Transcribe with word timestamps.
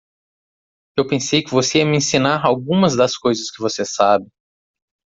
Eu 0.97 1.05
pensei 1.07 1.43
que 1.43 1.51
você 1.51 1.77
ia 1.77 1.85
me 1.85 1.97
ensinar 1.97 2.43
algumas 2.43 2.95
das 2.95 3.15
coisas 3.15 3.51
que 3.51 3.61
você 3.61 3.85
sabe. 3.85 4.27